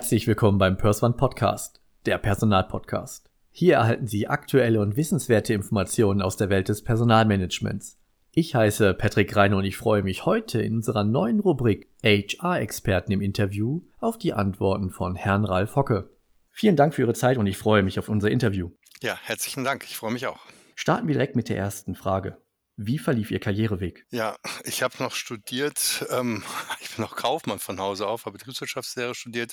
[0.00, 3.28] Herzlich willkommen beim Perswan Podcast, der Personalpodcast.
[3.50, 7.98] Hier erhalten Sie aktuelle und wissenswerte Informationen aus der Welt des Personalmanagements.
[8.32, 13.20] Ich heiße Patrick Reine und ich freue mich heute in unserer neuen Rubrik HR-Experten im
[13.20, 16.08] Interview auf die Antworten von Herrn Ralf Hocke.
[16.50, 18.70] Vielen Dank für Ihre Zeit und ich freue mich auf unser Interview.
[19.02, 19.84] Ja, herzlichen Dank.
[19.84, 20.40] Ich freue mich auch.
[20.76, 22.38] Starten wir direkt mit der ersten Frage.
[22.82, 24.06] Wie verlief Ihr Karriereweg?
[24.10, 26.42] Ja, ich habe noch studiert, ähm,
[26.80, 29.52] ich bin noch Kaufmann von Hause auf, habe Betriebswirtschaftslehre studiert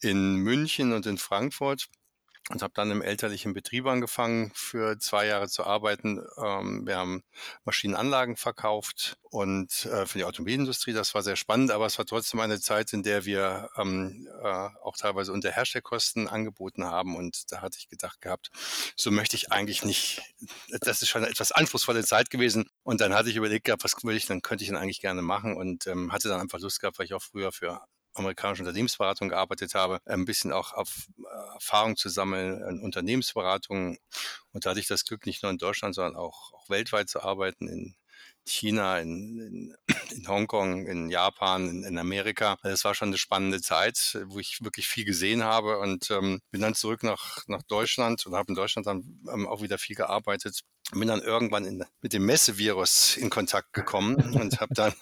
[0.00, 1.88] in München und in Frankfurt
[2.50, 6.20] und habe dann im elterlichen Betrieb angefangen, für zwei Jahre zu arbeiten.
[6.36, 7.22] Ähm, wir haben
[7.64, 12.40] Maschinenanlagen verkauft und äh, für die Automobilindustrie, das war sehr spannend, aber es war trotzdem
[12.40, 17.16] eine Zeit, in der wir ähm, äh, auch teilweise unter Herstellkosten angeboten haben.
[17.16, 18.50] Und da hatte ich gedacht gehabt,
[18.94, 20.22] so möchte ich eigentlich nicht,
[20.80, 22.68] das ist schon eine etwas anspruchsvolle Zeit gewesen.
[22.82, 25.22] Und dann hatte ich überlegt gehabt, was würde ich, dann könnte ich dann eigentlich gerne
[25.22, 25.56] machen?
[25.56, 27.80] Und ähm, hatte dann einfach Lust gehabt, weil ich auch früher für
[28.14, 33.98] amerikanischen Unternehmensberatung gearbeitet habe, ein bisschen auch auf äh, Erfahrung zu sammeln in Unternehmensberatung.
[34.52, 37.22] Und da hatte ich das Glück, nicht nur in Deutschland, sondern auch, auch weltweit zu
[37.22, 37.96] arbeiten, in
[38.46, 39.76] China, in, in,
[40.16, 42.56] in Hongkong, in Japan, in, in Amerika.
[42.62, 46.60] Das war schon eine spannende Zeit, wo ich wirklich viel gesehen habe und ähm, bin
[46.60, 50.60] dann zurück nach, nach Deutschland und habe in Deutschland dann ähm, auch wieder viel gearbeitet
[50.92, 54.92] bin dann irgendwann in, mit dem Messevirus in Kontakt gekommen und habe dann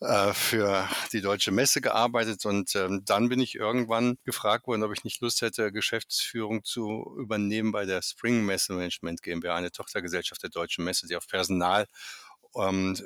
[0.00, 4.92] äh, für die deutsche Messe gearbeitet und ähm, dann bin ich irgendwann gefragt worden, ob
[4.92, 10.42] ich nicht Lust hätte, Geschäftsführung zu übernehmen bei der Spring Messe Management GmbH, eine Tochtergesellschaft
[10.42, 11.86] der deutschen Messe, die auf Personal
[12.56, 12.96] ähm,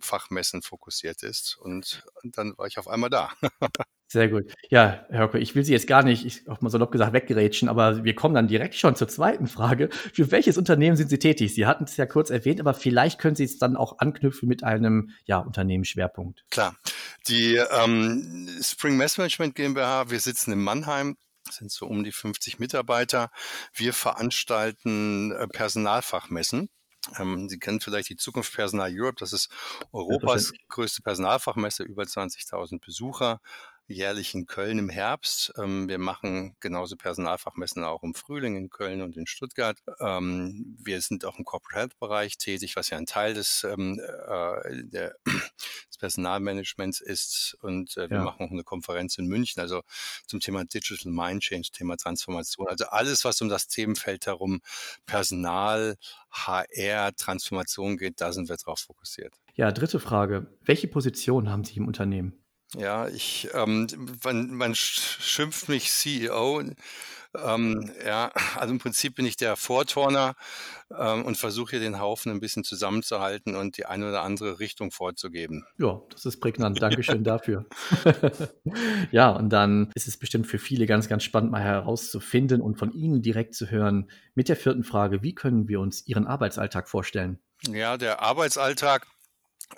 [0.00, 1.56] Fachmessen fokussiert ist.
[1.56, 3.32] Und, und dann war ich auf einmal da.
[4.08, 4.54] Sehr gut.
[4.70, 7.68] Ja, Herr Hocke, ich will Sie jetzt gar nicht, ich auch mal salopp gesagt, weggerätschen,
[7.68, 9.88] aber wir kommen dann direkt schon zur zweiten Frage.
[10.14, 11.54] Für welches Unternehmen sind Sie tätig?
[11.54, 14.62] Sie hatten es ja kurz erwähnt, aber vielleicht können Sie es dann auch anknüpfen mit
[14.62, 16.44] einem ja, Unternehmensschwerpunkt.
[16.50, 16.76] Klar.
[17.26, 21.16] Die ähm, Spring Mess Management GmbH, wir sitzen in Mannheim,
[21.50, 23.30] sind so um die 50 Mitarbeiter.
[23.74, 26.68] Wir veranstalten äh, Personalfachmessen.
[27.18, 29.16] Ähm, Sie kennen vielleicht die Zukunft Personal Europe.
[29.18, 29.48] Das ist
[29.92, 33.40] Europas größte Personalfachmesse, über 20.000 Besucher
[33.88, 35.52] jährlich in Köln im Herbst.
[35.58, 39.78] Ähm, wir machen genauso Personalfachmessen auch im Frühling in Köln und in Stuttgart.
[40.00, 44.00] Ähm, wir sind auch im Corporate Health Bereich tätig, was ja ein Teil des, ähm,
[44.00, 47.56] äh, der, des Personalmanagements ist.
[47.60, 48.24] Und äh, wir ja.
[48.24, 49.82] machen auch eine Konferenz in München, also
[50.26, 52.66] zum Thema Digital Mind Change, Thema Transformation.
[52.68, 54.60] Also alles, was um das Themenfeld herum
[55.06, 55.96] Personal,
[56.30, 59.34] HR, Transformation geht, da sind wir drauf fokussiert.
[59.54, 60.46] Ja, dritte Frage.
[60.62, 62.45] Welche Position haben Sie im Unternehmen?
[62.74, 63.86] Ja, ich, ähm,
[64.24, 66.62] man, man schimpft mich CEO.
[67.44, 70.34] Ähm, ja, also im Prinzip bin ich der Vorturner
[70.96, 74.90] ähm, und versuche hier den Haufen ein bisschen zusammenzuhalten und die eine oder andere Richtung
[74.90, 75.64] vorzugeben.
[75.78, 76.80] Ja, das ist prägnant.
[76.82, 77.66] Dankeschön dafür.
[79.10, 82.92] ja, und dann ist es bestimmt für viele ganz, ganz spannend, mal herauszufinden und von
[82.92, 87.38] Ihnen direkt zu hören mit der vierten Frage, wie können wir uns Ihren Arbeitsalltag vorstellen?
[87.68, 89.06] Ja, der Arbeitsalltag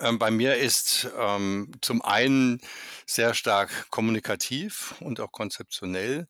[0.00, 2.60] ähm, bei mir ist ähm, zum einen
[3.06, 6.28] sehr stark kommunikativ und auch konzeptionell.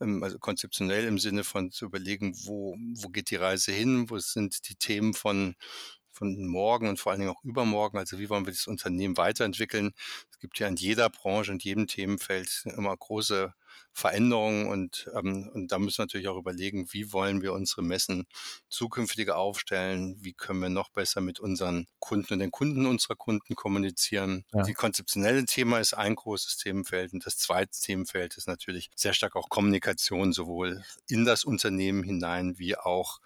[0.00, 4.18] Ähm, also konzeptionell im Sinne von zu überlegen, wo, wo geht die Reise hin, wo
[4.18, 5.56] sind die Themen von
[6.12, 7.96] von morgen und vor allen Dingen auch übermorgen.
[7.98, 9.92] Also wie wollen wir das Unternehmen weiterentwickeln?
[10.32, 13.54] Es gibt ja in jeder Branche, in jedem Themenfeld immer große
[13.92, 18.26] Veränderungen und, ähm, und da müssen wir natürlich auch überlegen, wie wollen wir unsere Messen
[18.68, 23.54] zukünftig aufstellen, wie können wir noch besser mit unseren Kunden und den Kunden unserer Kunden
[23.56, 24.44] kommunizieren.
[24.52, 24.62] Ja.
[24.62, 29.34] Die konzeptionelle Thema ist ein großes Themenfeld und das zweite Themenfeld ist natürlich sehr stark
[29.34, 33.18] auch Kommunikation, sowohl in das Unternehmen hinein wie auch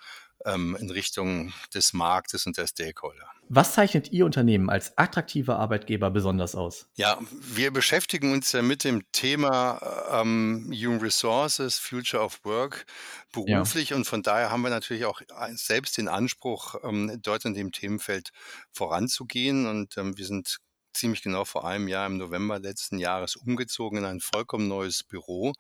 [0.47, 3.27] ähm, in Richtung des Marktes und der Stakeholder.
[3.49, 6.87] Was zeichnet Ihr Unternehmen als attraktiver Arbeitgeber besonders aus?
[6.95, 9.81] Ja, wir beschäftigen uns ja mit dem Thema
[10.11, 12.87] ähm, Human Resources, Future of Work
[13.33, 13.97] beruflich ja.
[13.97, 15.21] und von daher haben wir natürlich auch
[15.55, 18.31] selbst den Anspruch, ähm, dort in dem Themenfeld
[18.71, 20.59] voranzugehen und ähm, wir sind
[20.95, 25.53] ziemlich genau vor einem Jahr im November letzten Jahres umgezogen in ein vollkommen neues Büro,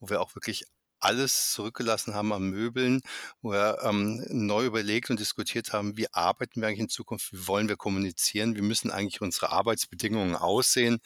[0.00, 0.64] wo wir auch wirklich
[1.02, 3.02] alles zurückgelassen haben an Möbeln,
[3.42, 7.46] wo wir ähm, neu überlegt und diskutiert haben, wie arbeiten wir eigentlich in Zukunft, wie
[7.48, 10.98] wollen wir kommunizieren, wie müssen eigentlich unsere Arbeitsbedingungen aussehen.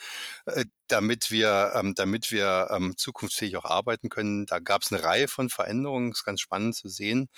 [0.47, 4.47] Äh, damit wir, ähm, damit wir ähm, zukunftsfähig auch arbeiten können.
[4.47, 7.29] Da gab es eine Reihe von Veränderungen, das ist ganz spannend zu sehen.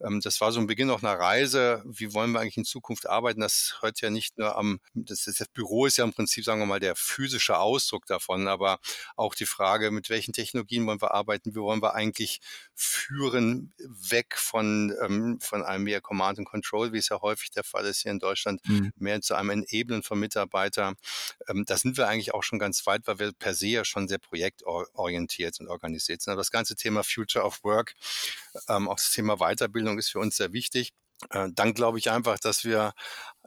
[0.00, 1.82] Ähm, das war so ein Beginn auch einer Reise.
[1.86, 3.40] Wie wollen wir eigentlich in Zukunft arbeiten?
[3.40, 6.66] Das hört ja nicht nur am, das, das Büro ist ja im Prinzip, sagen wir
[6.66, 8.78] mal, der physische Ausdruck davon, aber
[9.16, 11.54] auch die Frage, mit welchen Technologien wollen wir arbeiten?
[11.54, 12.40] Wie wollen wir eigentlich
[12.74, 17.64] führen, weg von, ähm, von einem mehr Command and Control, wie es ja häufig der
[17.64, 18.92] Fall ist hier in Deutschland, mhm.
[18.96, 20.96] mehr zu einem Enablen von Mitarbeitern.
[21.48, 23.84] Ähm, da sind wir eigentlich auch schon ganz weit weit, weil wir per se ja
[23.84, 26.32] schon sehr projektorientiert und organisiert sind.
[26.32, 27.94] Aber das ganze Thema Future of Work,
[28.68, 30.92] ähm, auch das Thema Weiterbildung ist für uns sehr wichtig.
[31.30, 32.92] Äh, dann glaube ich einfach, dass wir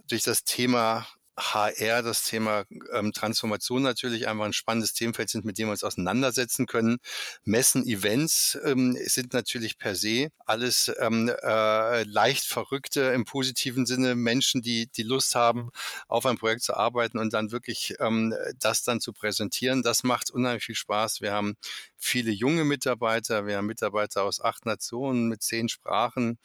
[0.07, 1.07] durch das Thema
[1.39, 5.83] HR, das Thema ähm, Transformation natürlich einfach ein spannendes Themenfeld sind, mit dem wir uns
[5.83, 6.97] auseinandersetzen können.
[7.43, 14.15] Messen, Events ähm, sind natürlich per se alles ähm, äh, leicht verrückte im positiven Sinne
[14.15, 15.69] Menschen, die die Lust haben,
[16.07, 19.83] auf ein Projekt zu arbeiten und dann wirklich ähm, das dann zu präsentieren.
[19.83, 21.21] Das macht unheimlich viel Spaß.
[21.21, 21.55] Wir haben
[21.99, 26.39] viele junge Mitarbeiter, wir haben Mitarbeiter aus acht Nationen mit zehn Sprachen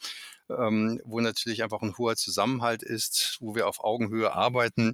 [0.49, 4.93] ähm, wo natürlich einfach ein hoher Zusammenhalt ist, wo wir auf Augenhöhe arbeiten.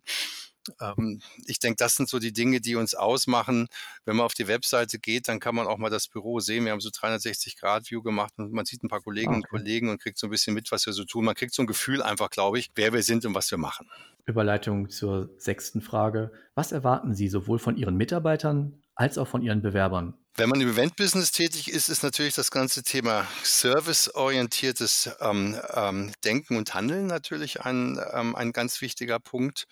[0.79, 3.67] Ähm, ich denke, das sind so die Dinge, die uns ausmachen.
[4.05, 6.65] Wenn man auf die Webseite geht, dann kann man auch mal das Büro sehen.
[6.65, 9.47] Wir haben so 360-Grad-View gemacht und man sieht ein paar Kolleginnen okay.
[9.51, 11.25] und Kollegen und kriegt so ein bisschen mit, was wir so tun.
[11.25, 13.89] Man kriegt so ein Gefühl einfach, glaube ich, wer wir sind und was wir machen.
[14.25, 16.31] Überleitung zur sechsten Frage.
[16.53, 20.13] Was erwarten Sie sowohl von Ihren Mitarbeitern als auch von Ihren Bewerbern?
[20.35, 26.55] Wenn man im Event-Business tätig ist, ist natürlich das ganze Thema serviceorientiertes ähm, ähm, Denken
[26.55, 29.67] und Handeln natürlich ein, ähm, ein ganz wichtiger Punkt.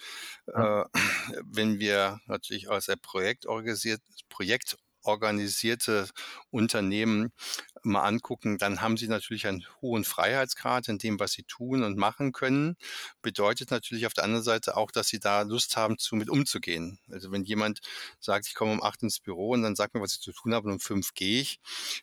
[0.47, 0.83] Äh,
[1.45, 6.07] wenn wir natürlich aus der Projekt organisiert, Projekt organisierte
[6.51, 7.31] Unternehmen
[7.83, 11.97] mal angucken, dann haben sie natürlich einen hohen Freiheitsgrad in dem, was sie tun und
[11.97, 12.75] machen können.
[13.21, 16.99] Bedeutet natürlich auf der anderen Seite auch, dass sie da Lust haben, zu mit umzugehen.
[17.09, 17.79] Also wenn jemand
[18.19, 20.53] sagt, ich komme um acht ins Büro und dann sagt mir, was ich zu tun
[20.53, 21.59] habe und um fünf gehe ich,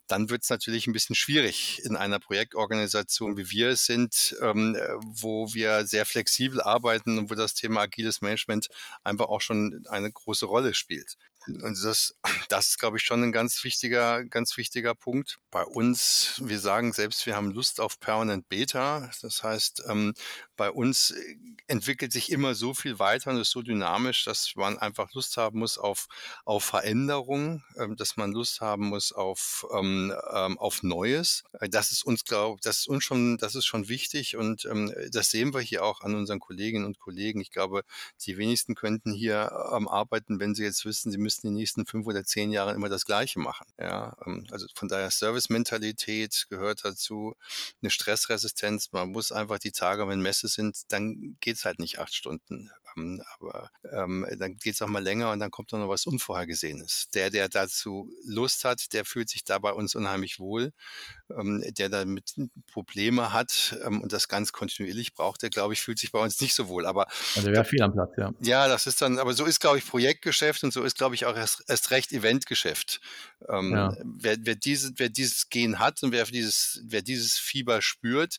[0.06, 4.76] dann wird es natürlich ein bisschen schwierig in einer Projektorganisation, wie wir es sind, ähm,
[5.04, 8.68] wo wir sehr flexibel arbeiten und wo das Thema agiles Management
[9.04, 11.16] einfach auch schon eine große Rolle spielt.
[11.46, 12.14] Und das,
[12.48, 15.38] das ist, glaube ich, schon ein ganz wichtiger, ganz wichtiger Punkt.
[15.50, 19.10] Bei uns, wir sagen selbst, wir haben Lust auf Permanent Beta.
[19.22, 20.14] Das heißt, ähm,
[20.56, 21.36] bei uns äh,
[21.68, 25.58] entwickelt sich immer so viel weiter und ist so dynamisch, dass man einfach Lust haben
[25.58, 26.06] muss auf,
[26.44, 31.44] auf Veränderung, ähm, dass man Lust haben muss auf, ähm, ähm auf Neues.
[31.60, 34.92] Äh, das ist uns, glaube das ist uns schon, das ist schon wichtig und ähm,
[35.10, 37.40] das sehen wir hier auch an unseren Kolleginnen und Kollegen.
[37.40, 37.82] Ich glaube,
[38.22, 42.06] die wenigsten könnten hier ähm, arbeiten, wenn sie jetzt wissen, sie müssten die nächsten fünf
[42.06, 43.66] oder zehn Jahre immer das Gleiche machen.
[43.78, 47.34] Ja, ähm, also von daher Service-Mentalität gehört dazu,
[47.82, 48.92] eine Stressresistenz.
[48.92, 52.70] Man muss einfach die Tage, wenn Messe sind, dann geht es halt nicht acht Stunden.
[53.38, 57.08] Aber ähm, dann geht es auch mal länger und dann kommt noch was Unvorhergesehenes.
[57.14, 60.72] Der, der dazu Lust hat, der fühlt sich da bei uns unheimlich wohl.
[61.36, 62.34] Ähm, der damit
[62.72, 66.40] Probleme hat ähm, und das ganz kontinuierlich braucht, der, glaube ich, fühlt sich bei uns
[66.40, 66.86] nicht so wohl.
[66.86, 68.32] Aber also wäre viel am Platz, ja.
[68.40, 71.26] Ja, das ist dann, aber so ist, glaube ich, Projektgeschäft und so ist, glaube ich,
[71.26, 73.00] auch erst, erst recht Eventgeschäft.
[73.48, 73.96] Ähm, ja.
[74.04, 78.36] wer, wer, diese, wer dieses Gen hat und wer dieses, wer dieses Fieber spürt,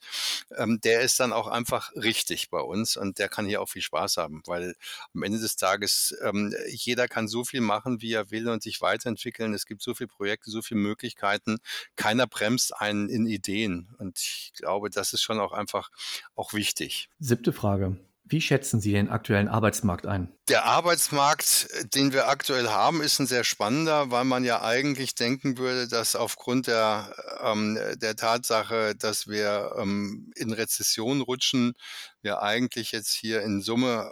[0.56, 3.81] ähm, der ist dann auch einfach richtig bei uns und der kann hier auch viel
[3.81, 4.75] Spaß haben weil
[5.13, 8.81] am Ende des Tages ähm, jeder kann so viel machen, wie er will und sich
[8.81, 9.53] weiterentwickeln.
[9.53, 11.57] Es gibt so viele Projekte, so viele Möglichkeiten.
[11.95, 15.89] Keiner bremst einen in Ideen und ich glaube, das ist schon auch einfach
[16.35, 17.09] auch wichtig.
[17.19, 17.97] Siebte Frage.
[18.29, 20.30] Wie schätzen Sie den aktuellen Arbeitsmarkt ein?
[20.49, 25.57] Der Arbeitsmarkt, den wir aktuell haben, ist ein sehr spannender, weil man ja eigentlich denken
[25.57, 31.73] würde, dass aufgrund der, ähm, der Tatsache, dass wir ähm, in Rezession rutschen,
[32.21, 34.11] wir eigentlich jetzt hier in Summe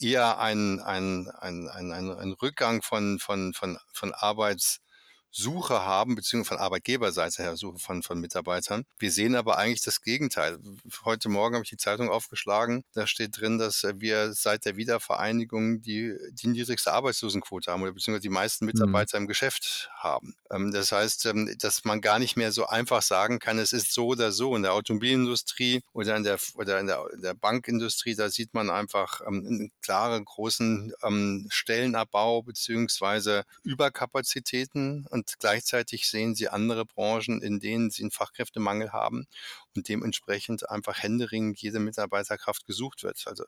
[0.00, 4.80] eher ein, ein, ein, ein, ein Rückgang von, von, von, von Arbeits
[5.30, 8.84] Suche haben, beziehungsweise von Arbeitgeberseite her Suche von, von Mitarbeitern.
[8.98, 10.58] Wir sehen aber eigentlich das Gegenteil.
[11.04, 12.82] Heute Morgen habe ich die Zeitung aufgeschlagen.
[12.94, 18.22] Da steht drin, dass wir seit der Wiedervereinigung die, die niedrigste Arbeitslosenquote haben oder beziehungsweise
[18.22, 18.72] die meisten mhm.
[18.72, 19.24] Mitarbeiter mhm.
[19.24, 20.34] im Geschäft haben.
[20.50, 23.92] Ähm, das heißt, ähm, dass man gar nicht mehr so einfach sagen kann, es ist
[23.92, 24.56] so oder so.
[24.56, 29.20] In der Automobilindustrie oder in der, oder in der, der Bankindustrie, da sieht man einfach
[29.26, 30.92] ähm, einen klaren, großen
[31.48, 35.06] Stellenabbau beziehungsweise Überkapazitäten.
[35.10, 39.26] Und und gleichzeitig sehen sie andere Branchen, in denen sie einen Fachkräftemangel haben
[39.76, 43.22] und dementsprechend einfach händeringend jede Mitarbeiterkraft gesucht wird.
[43.26, 43.44] Also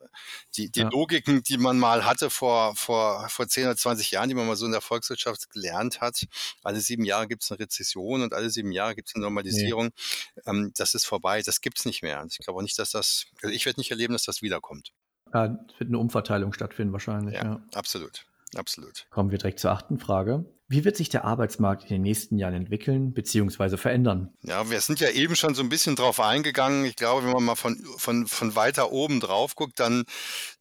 [0.55, 0.89] die, die ja.
[0.89, 4.55] Logiken, die man mal hatte vor, vor, vor 10 oder 20 Jahren, die man mal
[4.55, 6.25] so in der Volkswirtschaft gelernt hat,
[6.61, 9.85] alle sieben Jahre gibt es eine Rezession und alle sieben Jahre gibt es eine Normalisierung,
[9.87, 10.41] nee.
[10.45, 12.21] ähm, das ist vorbei, das gibt es nicht mehr.
[12.21, 14.93] Und ich glaube auch nicht, dass das, also ich werde nicht erleben, dass das wiederkommt.
[15.33, 17.33] Ja, es wird eine Umverteilung stattfinden wahrscheinlich.
[17.33, 17.63] Ja, ja.
[17.73, 18.27] absolut.
[18.55, 19.05] Absolut.
[19.09, 20.45] Kommen wir direkt zur achten Frage.
[20.69, 23.77] Wie wird sich der Arbeitsmarkt in den nächsten Jahren entwickeln bzw.
[23.77, 24.33] verändern?
[24.41, 26.85] Ja, wir sind ja eben schon so ein bisschen drauf eingegangen.
[26.85, 30.05] Ich glaube, wenn man mal von, von, von weiter oben drauf guckt, dann,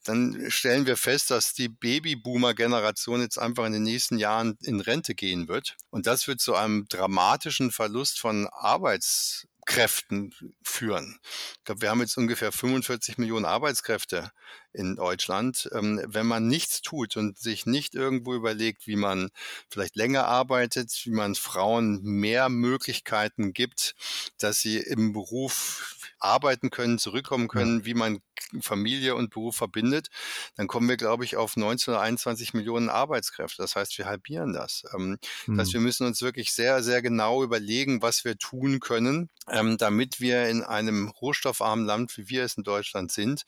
[0.04, 5.14] dann stellen wir fest, dass die Babyboomer-Generation jetzt einfach in den nächsten Jahren in Rente
[5.14, 5.76] gehen wird.
[5.90, 11.18] Und das wird zu einem dramatischen Verlust von Arbeits Kräften führen.
[11.58, 14.32] Ich glaube, wir haben jetzt ungefähr 45 Millionen Arbeitskräfte
[14.72, 15.68] in Deutschland.
[15.72, 19.30] Ähm, wenn man nichts tut und sich nicht irgendwo überlegt, wie man
[19.68, 23.94] vielleicht länger arbeitet, wie man Frauen mehr Möglichkeiten gibt,
[24.38, 28.20] dass sie im Beruf arbeiten können, zurückkommen können, wie man
[28.60, 30.08] Familie und Beruf verbindet,
[30.56, 33.62] dann kommen wir, glaube ich, auf 19 oder 21 Millionen Arbeitskräfte.
[33.62, 34.84] Das heißt, wir halbieren das.
[34.94, 35.56] Ähm, mhm.
[35.56, 35.80] Das heißt, hm.
[35.80, 40.48] wir müssen uns wirklich sehr, sehr genau überlegen, was wir tun können, ähm, damit wir
[40.48, 43.42] in einem rohstoffarmen Land, wie wir es in Deutschland sind,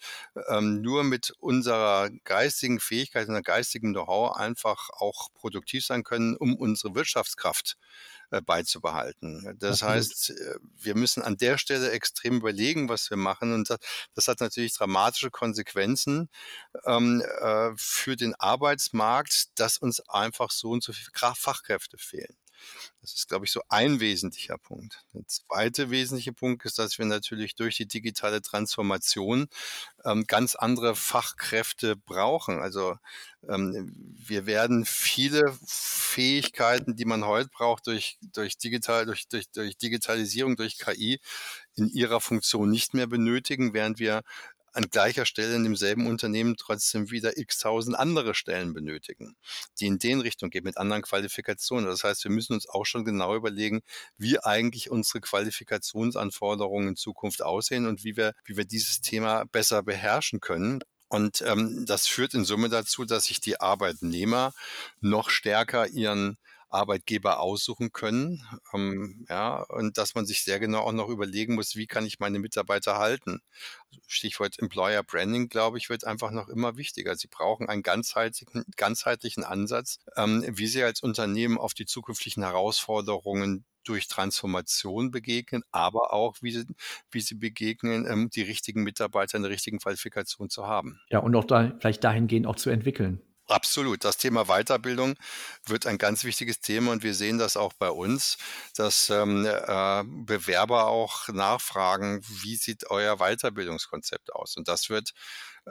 [0.48, 6.36] ähm, nur mit unserer geistigen Fähigkeit und der geistigen Know-how einfach auch produktiv sein können,
[6.36, 7.76] um unsere Wirtschaftskraft
[8.40, 9.56] beizubehalten.
[9.58, 9.94] Das Absolut.
[9.94, 13.52] heißt, äh, wir müssen an der Stelle extrem überlegen, was wir machen.
[13.52, 13.74] Und
[14.14, 16.28] das hat natürlich dramatische Konsequenzen
[16.86, 22.36] ähm, äh, für den Arbeitsmarkt, dass uns einfach so und so viele Fachkräfte fehlen.
[23.00, 25.04] Das ist, glaube ich, so ein wesentlicher Punkt.
[25.12, 29.48] Der zweite wesentliche Punkt ist, dass wir natürlich durch die digitale Transformation
[30.04, 32.60] ähm, ganz andere Fachkräfte brauchen.
[32.60, 32.96] Also
[33.48, 39.76] ähm, wir werden viele Fähigkeiten, die man heute braucht, durch, durch, digital, durch, durch, durch
[39.76, 41.20] Digitalisierung, durch KI
[41.76, 44.22] in ihrer Funktion nicht mehr benötigen, während wir
[44.74, 49.36] an gleicher Stelle in demselben Unternehmen trotzdem wieder x tausend andere Stellen benötigen,
[49.80, 51.86] die in den Richtung gehen mit anderen Qualifikationen.
[51.86, 53.82] Das heißt, wir müssen uns auch schon genau überlegen,
[54.18, 59.82] wie eigentlich unsere Qualifikationsanforderungen in Zukunft aussehen und wie wir, wie wir dieses Thema besser
[59.82, 60.80] beherrschen können.
[61.08, 64.52] Und ähm, das führt in Summe dazu, dass sich die Arbeitnehmer
[65.00, 66.38] noch stärker ihren
[66.74, 68.42] Arbeitgeber aussuchen können.
[68.72, 72.18] Ähm, ja, und dass man sich sehr genau auch noch überlegen muss, wie kann ich
[72.18, 73.40] meine Mitarbeiter halten.
[73.90, 77.16] Also Stichwort Employer Branding, glaube ich, wird einfach noch immer wichtiger.
[77.16, 83.64] Sie brauchen einen ganzheitlichen, ganzheitlichen Ansatz, ähm, wie sie als Unternehmen auf die zukünftigen Herausforderungen
[83.84, 86.64] durch Transformation begegnen, aber auch, wie sie,
[87.10, 91.00] wie sie begegnen, ähm, die richtigen Mitarbeiter in der richtigen Qualifikation zu haben.
[91.10, 93.20] Ja, und auch da vielleicht dahingehend auch zu entwickeln.
[93.46, 94.04] Absolut.
[94.04, 95.16] Das Thema Weiterbildung
[95.66, 98.38] wird ein ganz wichtiges Thema und wir sehen das auch bei uns,
[98.74, 104.56] dass ähm, äh, Bewerber auch nachfragen, wie sieht euer Weiterbildungskonzept aus?
[104.56, 105.12] Und das wird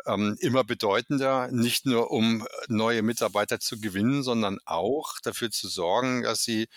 [0.05, 6.21] ähm, immer bedeutender, nicht nur um neue Mitarbeiter zu gewinnen, sondern auch dafür zu sorgen,
[6.21, 6.67] dass sie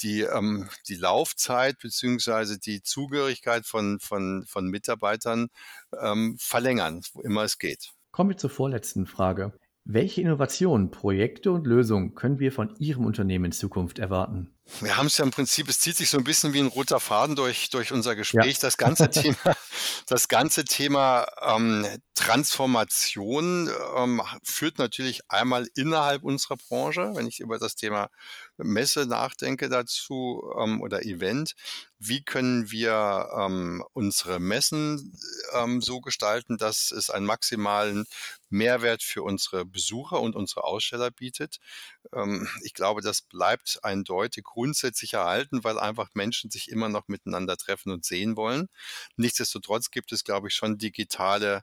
[0.00, 5.48] die, ähm, die Laufzeit beziehungsweise die Zugehörigkeit von, von, von Mitarbeitern
[6.00, 7.90] ähm, verlängern, wo immer es geht.
[8.12, 9.52] Kommen wir zur vorletzten Frage.
[9.88, 14.50] Welche Innovationen, Projekte und Lösungen können wir von Ihrem Unternehmen in Zukunft erwarten?
[14.80, 16.98] Wir haben es ja im Prinzip, es zieht sich so ein bisschen wie ein roter
[16.98, 18.56] Faden durch, durch unser Gespräch.
[18.56, 18.60] Ja.
[18.62, 19.56] Das ganze Thema,
[20.08, 27.60] das ganze Thema ähm, Transformation ähm, führt natürlich einmal innerhalb unserer Branche, wenn ich über
[27.60, 28.08] das Thema
[28.58, 31.54] Messe nachdenke dazu ähm, oder Event,
[31.98, 35.18] wie können wir ähm, unsere Messen
[35.54, 38.06] ähm, so gestalten, dass es einen maximalen
[38.48, 41.58] Mehrwert für unsere Besucher und unsere Aussteller bietet.
[42.12, 47.56] Ähm, ich glaube, das bleibt eindeutig grundsätzlich erhalten, weil einfach Menschen sich immer noch miteinander
[47.56, 48.68] treffen und sehen wollen.
[49.16, 51.62] Nichtsdestotrotz gibt es, glaube ich, schon digitale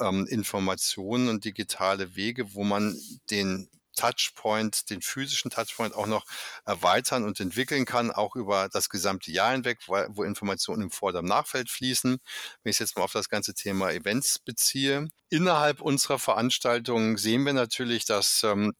[0.00, 2.98] ähm, Informationen und digitale Wege, wo man
[3.30, 6.24] den Touchpoint, den physischen Touchpoint auch noch
[6.64, 11.24] erweitern und entwickeln kann, auch über das gesamte Jahr hinweg, wo Informationen im Vor- und
[11.24, 12.18] Nachfeld fließen.
[12.62, 15.08] Wenn ich jetzt mal auf das ganze Thema Events beziehe.
[15.28, 18.72] Innerhalb unserer Veranstaltungen sehen wir natürlich, dass ähm,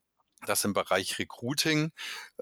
[0.45, 1.93] dass im Bereich Recruiting,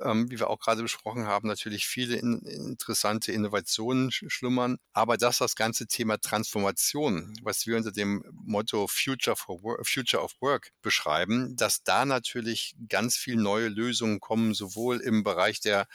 [0.01, 5.39] ähm, wie wir auch gerade besprochen haben, natürlich viele in, interessante Innovationen schlummern, aber dass
[5.39, 10.73] das ganze Thema Transformation, was wir unter dem Motto Future, for Work, Future of Work
[10.83, 15.87] beschreiben, dass da natürlich ganz viel neue Lösungen kommen, sowohl im Bereich der,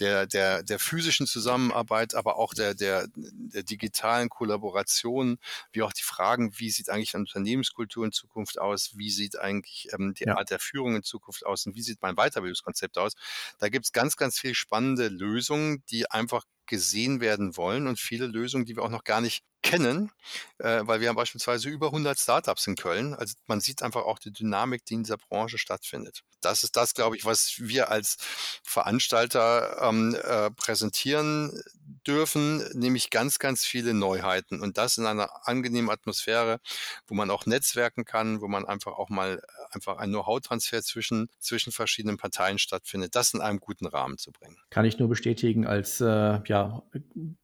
[0.00, 5.38] der, der, der physischen Zusammenarbeit, aber auch der, der, der digitalen Kollaboration,
[5.72, 9.88] wie auch die Fragen, wie sieht eigentlich eine Unternehmenskultur in Zukunft aus, wie sieht eigentlich
[9.92, 10.36] ähm, die ja.
[10.36, 13.14] Art der Führung in Zukunft aus und wie sieht mein Weiterbildungskonzept aus.
[13.58, 18.26] Da gibt es ganz, ganz viel spannende Lösungen, die einfach gesehen werden wollen und viele
[18.26, 20.10] Lösungen, die wir auch noch gar nicht kennen,
[20.58, 23.14] äh, weil wir haben beispielsweise über 100 Startups in Köln.
[23.14, 26.22] Also man sieht einfach auch die Dynamik, die in dieser Branche stattfindet.
[26.46, 28.16] Das ist das, glaube ich, was wir als
[28.62, 31.62] Veranstalter ähm, äh, präsentieren
[32.06, 36.60] dürfen, nämlich ganz, ganz viele Neuheiten und das in einer angenehmen Atmosphäre,
[37.06, 41.72] wo man auch netzwerken kann, wo man einfach auch mal einfach ein Know-how-Transfer zwischen, zwischen
[41.72, 44.56] verschiedenen Parteien stattfindet, das in einem guten Rahmen zu bringen.
[44.70, 46.82] Kann ich nur bestätigen, als äh, ja,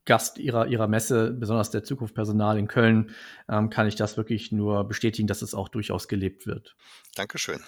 [0.05, 3.15] Gast ihrer, ihrer Messe, besonders der Zukunftspersonal in Köln,
[3.49, 6.77] ähm, kann ich das wirklich nur bestätigen, dass es auch durchaus gelebt wird.
[7.15, 7.61] Dankeschön.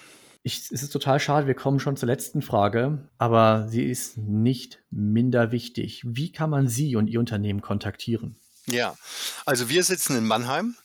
[0.46, 4.82] Ich, es ist total schade, wir kommen schon zur letzten Frage, aber sie ist nicht
[4.90, 6.02] minder wichtig.
[6.04, 8.36] Wie kann man Sie und Ihr Unternehmen kontaktieren?
[8.66, 8.94] Ja,
[9.46, 10.76] also wir sitzen in Mannheim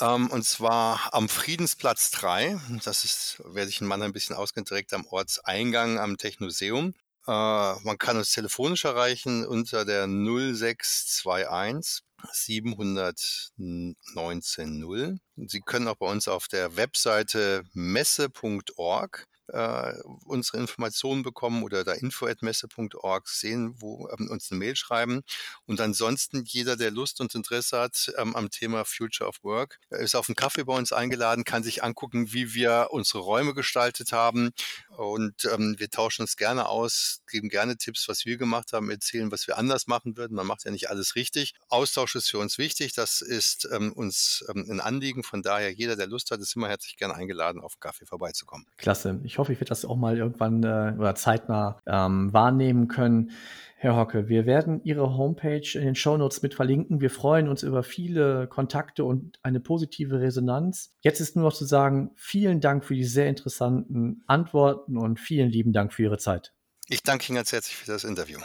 [0.00, 2.58] ähm, und zwar am Friedensplatz 3.
[2.84, 6.94] Das ist, wer sich in Mannheim ein bisschen auskennt, direkt am Ortseingang am Technoseum.
[7.26, 15.18] Äh, man kann uns telefonisch erreichen unter der 0621 719.0.
[15.36, 19.92] Sie können auch bei uns auf der Webseite messe.org äh,
[20.24, 25.22] unsere Informationen bekommen oder da info.messe.org sehen, wo ähm, uns eine Mail schreiben.
[25.66, 30.16] Und ansonsten jeder, der Lust und Interesse hat ähm, am Thema Future of Work, ist
[30.16, 34.52] auf einen Kaffee bei uns eingeladen, kann sich angucken, wie wir unsere Räume gestaltet haben.
[34.96, 39.30] Und ähm, wir tauschen uns gerne aus, geben gerne Tipps, was wir gemacht haben, erzählen,
[39.30, 40.34] was wir anders machen würden.
[40.34, 41.54] Man macht ja nicht alles richtig.
[41.68, 42.94] Austausch ist für uns wichtig.
[42.94, 45.22] Das ist ähm, uns ähm, ein Anliegen.
[45.22, 48.66] Von daher, jeder, der Lust hat, ist immer herzlich gerne eingeladen, auf Kaffee vorbeizukommen.
[48.78, 49.20] Klasse.
[49.24, 53.32] Ich hoffe, ich werde das auch mal irgendwann äh, oder zeitnah ähm, wahrnehmen können.
[53.78, 57.02] Herr Hocke, wir werden Ihre Homepage in den Shownotes mit verlinken.
[57.02, 60.96] Wir freuen uns über viele Kontakte und eine positive Resonanz.
[61.02, 65.50] Jetzt ist nur noch zu sagen, vielen Dank für die sehr interessanten Antworten und vielen
[65.50, 66.54] lieben Dank für Ihre Zeit.
[66.88, 68.38] Ich danke Ihnen ganz herzlich für das Interview.